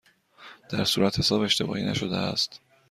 [0.69, 2.61] در صورتحساب اشتباهی نشده است؟